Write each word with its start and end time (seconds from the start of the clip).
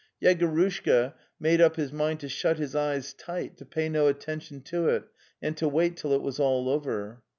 Yegorushka 0.19 1.13
made 1.39 1.61
up 1.61 1.75
his 1.75 1.93
mind 1.93 2.19
to 2.19 2.27
shut 2.27 2.57
his 2.57 2.75
eyes 2.75 3.13
tight, 3.13 3.55
to 3.55 3.63
pay 3.63 3.87
no 3.87 4.07
attention 4.07 4.59
to 4.59 4.89
it, 4.89 5.03
and 5.43 5.55
to 5.55 5.69
wait 5.69 5.95
till 5.95 6.11
it 6.13 6.23
was 6.23 6.39
all 6.39 6.69
over. 6.69 7.21